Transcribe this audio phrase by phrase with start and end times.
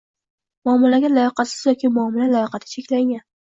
[0.69, 3.25] Muomalaga layoqatsiz yoki muomala layoqati cheklangan